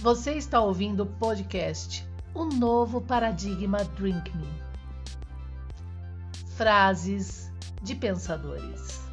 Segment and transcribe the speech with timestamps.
[0.00, 4.48] Você está ouvindo o podcast O Novo Paradigma Drink Me.
[6.56, 7.52] Frases
[7.82, 9.09] de pensadores.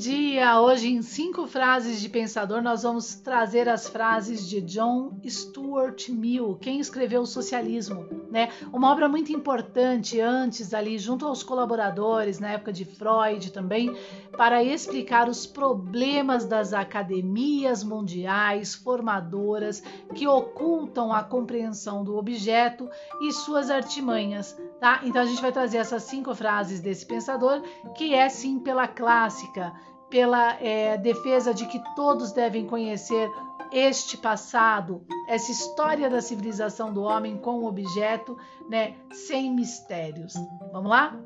[0.00, 0.58] Dia!
[0.58, 6.56] Hoje, em cinco frases de pensador, nós vamos trazer as frases de John Stuart Mill,
[6.58, 8.48] quem escreveu o Socialismo, né?
[8.72, 13.94] Uma obra muito importante antes ali, junto aos colaboradores, na época de Freud também,
[14.38, 19.82] para explicar os problemas das academias mundiais formadoras
[20.14, 22.88] que ocultam a compreensão do objeto
[23.20, 25.00] e suas artimanhas Tá?
[25.04, 27.60] Então a gente vai trazer essas cinco frases desse pensador,
[27.94, 29.74] que é sim pela clássica,
[30.10, 33.30] pela é, defesa de que todos devem conhecer
[33.72, 38.36] este passado, essa história da civilização do homem com objeto,
[38.68, 40.34] né, sem mistérios.
[40.72, 41.16] Vamos lá?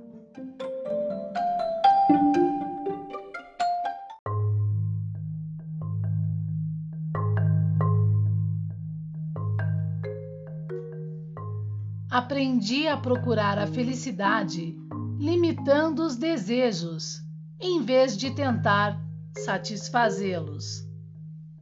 [12.15, 14.77] aprendi a procurar a felicidade
[15.19, 17.24] limitando os desejos,
[17.65, 19.01] em vez de tentar
[19.39, 20.87] satisfazê-los.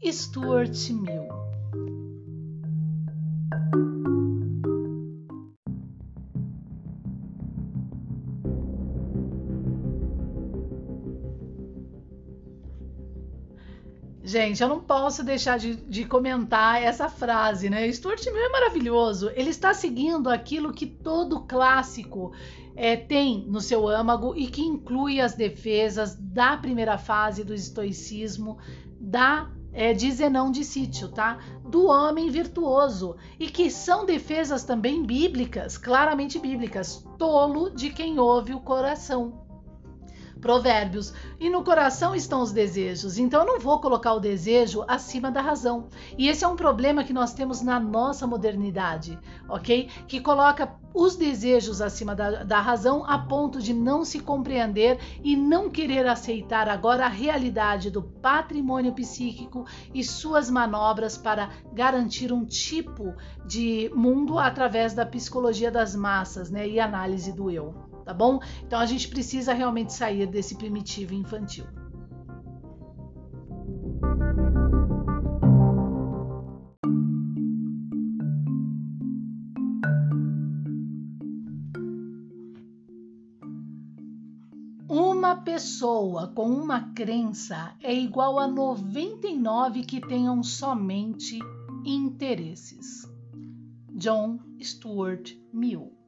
[0.04, 1.28] Stuart Mill
[14.32, 17.92] Gente, eu não posso deixar de, de, comentar essa frase, né?
[17.92, 19.30] Stuart Mill é maravilhoso.
[19.34, 22.32] Ele está seguindo aquilo que todo clássico
[22.74, 28.56] é, tem no seu âmago e que inclui as defesas da primeira fase do estoicismo,
[28.98, 31.38] da é, de Zenão de Sítio, tá?
[31.62, 37.04] Do homem virtuoso e que são defesas também bíblicas, claramente bíblicas.
[37.18, 39.41] Tolo de quem ouve o coração.
[40.42, 41.14] Provérbios.
[41.38, 43.16] E no coração estão os desejos.
[43.16, 45.86] Então eu não vou colocar o desejo acima da razão.
[46.18, 49.88] E esse é um problema que nós temos na nossa modernidade, ok?
[50.08, 55.36] Que coloca os desejos acima da, da razão a ponto de não se compreender e
[55.36, 59.64] não querer aceitar agora a realidade do patrimônio psíquico
[59.94, 63.14] e suas manobras para garantir um tipo
[63.46, 68.40] de mundo através da psicologia das massas né, e análise do eu tá bom?
[68.64, 71.66] Então a gente precisa realmente sair desse primitivo infantil.
[84.88, 91.38] Uma pessoa com uma crença é igual a 99 que tenham somente
[91.84, 93.10] interesses.
[93.94, 96.01] John Stuart Mill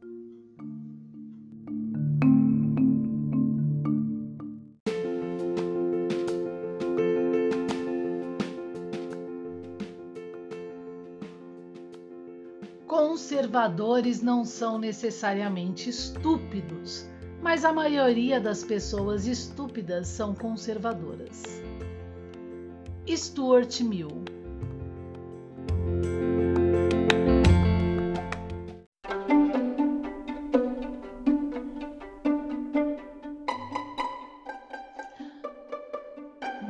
[12.96, 17.04] Conservadores não são necessariamente estúpidos,
[17.42, 21.42] mas a maioria das pessoas estúpidas são conservadoras.
[23.04, 24.23] Stuart Mill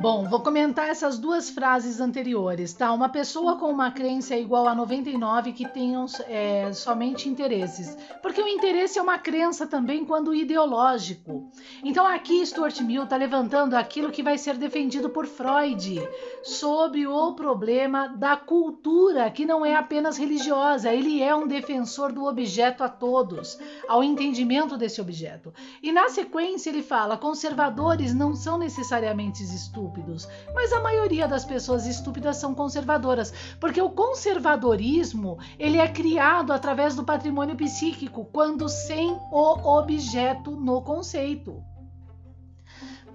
[0.05, 2.93] Bom, vou comentar essas duas frases anteriores, tá?
[2.93, 7.97] Uma pessoa com uma crença é igual a 99 que tenham é, somente interesses.
[8.21, 11.49] Porque o interesse é uma crença também quando ideológico.
[11.83, 15.99] Então aqui Stuart Mill está levantando aquilo que vai ser defendido por Freud
[16.43, 22.25] sobre o problema da cultura, que não é apenas religiosa, ele é um defensor do
[22.25, 25.51] objeto a todos, ao entendimento desse objeto.
[25.81, 31.45] E na sequência ele fala: conservadores não são necessariamente estúpidos estúpidos, mas a maioria das
[31.45, 38.67] pessoas estúpidas são conservadoras, porque o conservadorismo ele é criado através do patrimônio psíquico, quando
[38.67, 41.63] sem o objeto no conceito.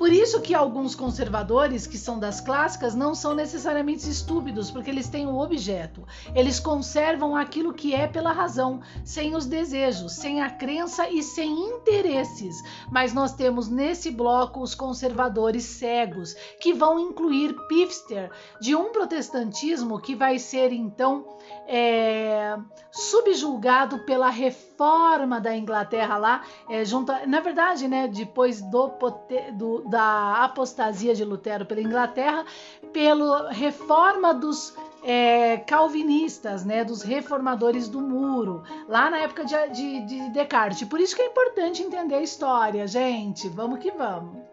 [0.00, 5.10] Por isso que alguns conservadores, que são das clássicas, não são necessariamente estúpidos, porque eles
[5.10, 6.08] têm o objeto.
[6.34, 11.52] Eles conservam aquilo que é pela razão, sem os desejos, sem a crença e sem
[11.52, 12.62] interesses.
[12.90, 20.00] Mas nós temos nesse bloco os conservadores cegos, que vão incluir Pifster, de um protestantismo
[20.00, 21.26] que vai ser então
[21.68, 22.56] é,
[22.90, 28.90] subjulgado pela reforma da Inglaterra lá, é, junto, na verdade, né, depois do,
[29.52, 32.46] do, da apostasia de Lutero pela Inglaterra,
[32.92, 40.06] pela reforma dos é, calvinistas, né, dos reformadores do muro, lá na época de, de,
[40.06, 40.88] de Descartes.
[40.88, 43.48] Por isso que é importante entender a história, gente.
[43.48, 44.49] Vamos que vamos.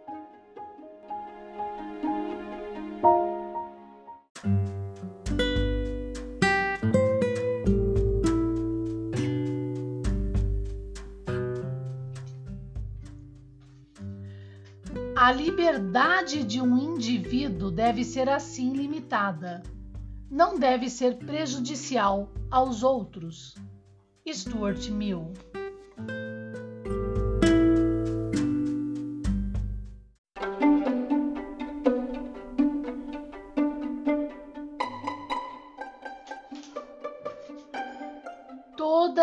[15.19, 19.64] A liberdade de um indivíduo deve ser assim limitada.
[20.30, 23.56] Não deve ser prejudicial aos outros.
[24.31, 25.34] Stuart Mill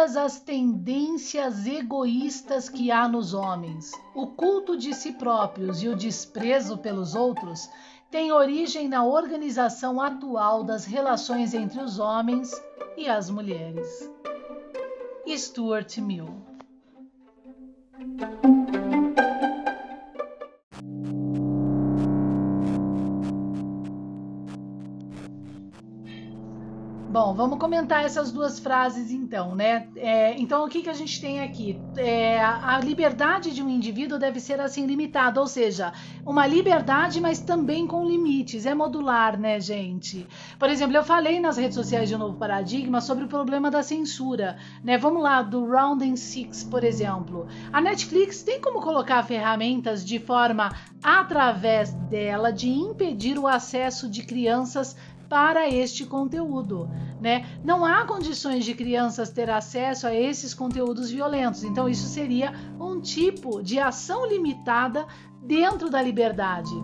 [0.05, 5.97] todas as tendências egoístas que há nos homens, o culto de si próprios e o
[5.97, 7.71] desprezo pelos outros
[8.11, 12.51] têm origem na organização atual das relações entre os homens
[12.99, 13.89] e as mulheres.
[15.27, 16.29] Stuart Mill
[27.15, 29.87] Bom, vamos comentar essas duas frases então, né?
[29.95, 31.81] É, então, o que, que a gente tem aqui?
[31.97, 35.93] É, a liberdade de um indivíduo deve ser assim limitada, ou seja,
[36.27, 38.67] uma liberdade, mas também com limites.
[38.67, 40.27] É modular, né, gente?
[40.59, 43.85] Por exemplo, eu falei nas redes sociais de um novo paradigma sobre o problema da
[43.85, 44.99] censura, né?
[44.99, 47.47] Vamos lá, do Rounding Six, por exemplo.
[47.73, 50.69] A Netflix tem como colocar ferramentas de forma
[51.01, 54.97] através dela de impedir o acesso de crianças
[55.29, 56.89] para este conteúdo,
[57.21, 57.47] né?
[57.65, 61.65] Não há condições de crianças ter acesso a esses conteúdos violentos.
[61.65, 65.07] Então isso seria um tipo de ação limitada
[65.43, 66.75] dentro da liberdade.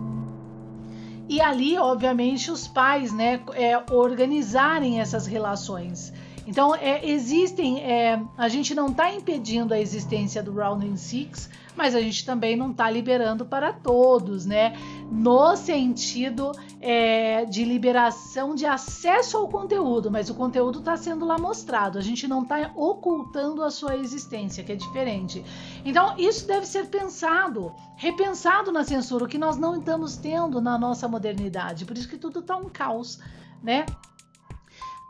[1.29, 6.11] E ali, obviamente, os pais, né, é, organizarem essas relações.
[6.47, 7.81] Então, é, existem.
[7.81, 12.55] É, a gente não está impedindo a existência do Rounding Six, mas a gente também
[12.55, 14.73] não está liberando para todos, né?
[15.11, 21.37] No sentido é, de liberação de acesso ao conteúdo, mas o conteúdo está sendo lá
[21.37, 25.43] mostrado, a gente não está ocultando a sua existência, que é diferente.
[25.85, 30.77] Então, isso deve ser pensado, repensado na censura, o que nós não estamos tendo na
[30.77, 33.19] nossa modernidade, por isso que tudo está um caos,
[33.61, 33.85] né?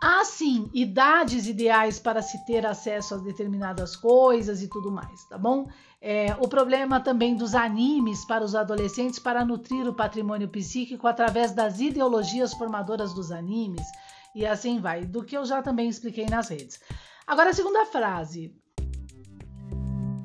[0.03, 5.37] Há sim idades ideais para se ter acesso a determinadas coisas e tudo mais, tá
[5.37, 5.69] bom?
[6.01, 11.51] É, o problema também dos animes para os adolescentes para nutrir o patrimônio psíquico através
[11.51, 13.85] das ideologias formadoras dos animes
[14.33, 16.79] e assim vai, do que eu já também expliquei nas redes.
[17.27, 18.55] Agora a segunda frase.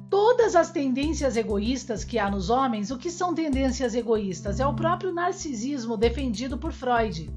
[0.08, 4.58] Todas as tendências egoístas que há nos homens, o que são tendências egoístas?
[4.58, 7.30] É o próprio narcisismo defendido por Freud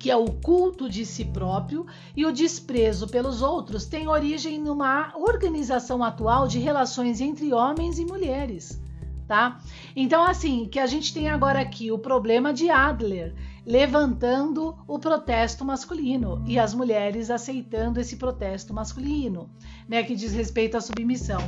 [0.00, 1.86] que é o culto de si próprio
[2.16, 8.06] e o desprezo pelos outros, tem origem numa organização atual de relações entre homens e
[8.06, 8.82] mulheres.
[9.28, 9.60] Tá?
[9.94, 15.64] Então, assim, que a gente tem agora aqui o problema de Adler levantando o protesto
[15.64, 19.50] masculino e as mulheres aceitando esse protesto masculino,
[19.88, 21.40] né, que diz respeito à submissão.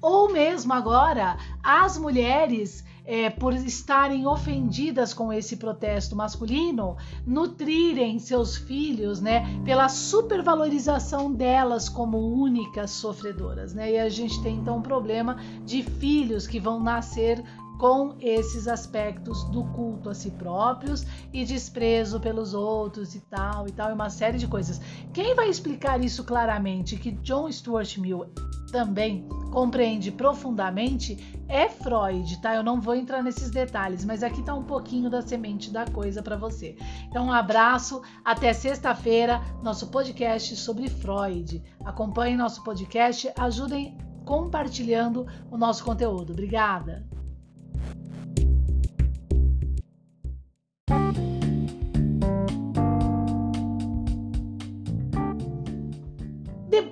[0.00, 6.96] Ou mesmo agora, as mulheres é, por estarem ofendidas com esse protesto masculino,
[7.26, 13.92] nutrirem seus filhos, né, pela supervalorização delas como únicas sofredoras, né?
[13.92, 17.42] E a gente tem então um problema de filhos que vão nascer
[17.80, 23.72] com esses aspectos do culto a si próprios e desprezo pelos outros e tal e
[23.72, 24.78] tal, e uma série de coisas.
[25.14, 28.26] Quem vai explicar isso claramente, que John Stuart Mill
[28.70, 32.54] também compreende profundamente é Freud, tá?
[32.54, 36.22] Eu não vou entrar nesses detalhes, mas aqui tá um pouquinho da semente da coisa
[36.22, 36.76] para você.
[37.08, 41.62] Então, um abraço, até sexta-feira, nosso podcast sobre Freud.
[41.82, 43.96] Acompanhem nosso podcast, ajudem
[44.26, 46.34] compartilhando o nosso conteúdo.
[46.34, 47.08] Obrigada.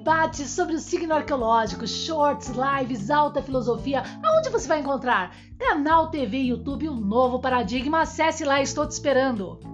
[0.09, 4.03] Debates sobre o signo arqueológico, shorts, lives, alta filosofia.
[4.25, 5.37] Aonde você vai encontrar?
[5.59, 8.01] Canal TV, YouTube, um novo paradigma.
[8.01, 9.68] Acesse lá, estou te esperando.